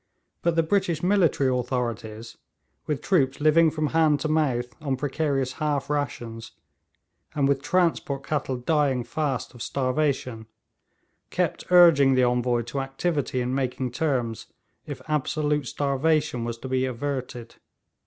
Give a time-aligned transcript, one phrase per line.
[0.41, 2.35] But the British military authorities,
[2.87, 6.53] with troops living from hand to mouth on precarious half rations,
[7.35, 10.47] and with transport cattle dying fast of starvation,
[11.29, 14.47] kept urging the Envoy to activity in making terms,
[14.87, 17.57] if absolute starvation was to be averted.